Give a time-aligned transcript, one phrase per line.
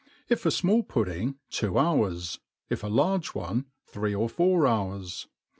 [0.31, 2.39] Pf a fmall puddingy two hours:
[2.71, 5.27] if a large one, three or four hours.